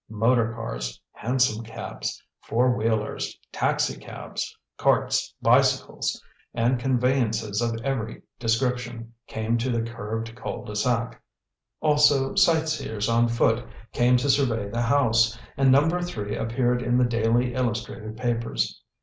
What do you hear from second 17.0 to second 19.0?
daily illustrated papers.